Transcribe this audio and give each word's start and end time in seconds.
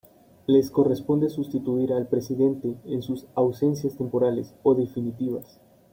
Les 0.47 0.71
corresponde 0.71 1.29
sustituir 1.29 1.93
al 1.93 2.07
Presidente 2.07 2.75
en 2.85 3.03
sus 3.03 3.27
ausencias 3.35 3.95
temporales 3.97 4.55
o 4.63 4.73
definitivas. 4.73 5.59